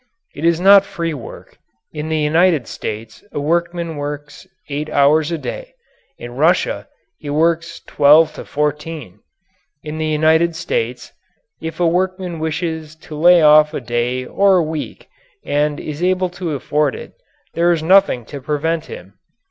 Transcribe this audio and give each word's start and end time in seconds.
It 0.33 0.45
is 0.45 0.59
not 0.59 0.83
free 0.83 1.13
work. 1.13 1.59
In 1.93 2.09
the 2.09 2.17
United 2.17 2.65
States 2.65 3.23
a 3.31 3.39
workman 3.39 3.97
works 3.97 4.47
eight 4.67 4.89
hours 4.89 5.31
a 5.31 5.37
day; 5.37 5.75
in 6.17 6.31
Russia, 6.31 6.87
he 7.19 7.29
works 7.29 7.79
twelve 7.85 8.33
to 8.33 8.43
fourteen. 8.43 9.19
In 9.83 9.99
the 9.99 10.07
United 10.07 10.55
States, 10.55 11.13
if 11.61 11.79
a 11.79 11.85
workman 11.85 12.39
wishes 12.39 12.95
to 12.95 13.15
lay 13.15 13.43
off 13.43 13.75
a 13.75 13.79
day 13.79 14.25
or 14.25 14.57
a 14.57 14.63
week, 14.63 15.07
and 15.45 15.79
is 15.79 16.01
able 16.01 16.29
to 16.29 16.53
afford 16.55 16.95
it, 16.95 17.13
there 17.53 17.71
is 17.71 17.83
nothing 17.83 18.25
to 18.25 18.41
prevent 18.41 18.85
him. 18.85 19.19